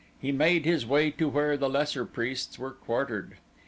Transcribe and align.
He 0.19 0.31
made 0.31 0.65
his 0.65 0.83
way 0.83 1.11
to 1.11 1.29
where 1.29 1.55
the 1.55 1.69
lesser 1.69 2.05
priests 2.07 2.57
were 2.57 2.71
quartered. 2.71 3.35